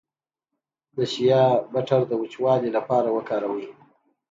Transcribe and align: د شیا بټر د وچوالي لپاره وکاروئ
د 0.95 0.97
شیا 1.13 1.43
بټر 1.73 2.01
د 2.07 2.11
وچوالي 2.21 2.69
لپاره 2.77 3.09
وکاروئ 3.17 3.67